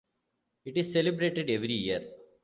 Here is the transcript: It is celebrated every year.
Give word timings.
It 0.65 0.77
is 0.77 0.93
celebrated 0.93 1.47
every 1.51 1.73
year. 1.75 2.11